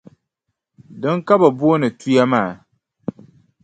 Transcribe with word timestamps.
Dina 0.99 1.21
ka 1.27 1.33
bɛ 1.41 1.47
booni 1.59 1.87
tuya 1.99 2.23
maa. 2.31 2.51